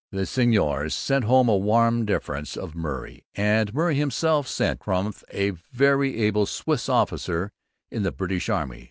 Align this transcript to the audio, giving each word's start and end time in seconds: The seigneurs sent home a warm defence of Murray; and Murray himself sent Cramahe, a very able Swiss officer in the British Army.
The 0.09 0.25
seigneurs 0.25 0.95
sent 0.95 1.25
home 1.25 1.47
a 1.47 1.55
warm 1.55 2.05
defence 2.07 2.57
of 2.57 2.73
Murray; 2.73 3.23
and 3.35 3.71
Murray 3.71 3.93
himself 3.93 4.47
sent 4.47 4.79
Cramahe, 4.79 5.21
a 5.31 5.51
very 5.71 6.17
able 6.23 6.47
Swiss 6.47 6.89
officer 6.89 7.51
in 7.91 8.01
the 8.01 8.11
British 8.11 8.49
Army. 8.49 8.79